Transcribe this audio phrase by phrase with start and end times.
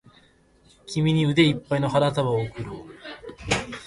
[0.87, 2.85] 君に腕いっぱいの花束を贈ろう